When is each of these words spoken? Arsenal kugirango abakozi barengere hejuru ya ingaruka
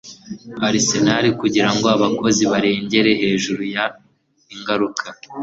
Arsenal 0.67 1.25
kugirango 1.41 1.87
abakozi 1.95 2.43
barengere 2.51 3.11
hejuru 3.21 3.61
ya 3.75 3.85
ingaruka 4.53 5.05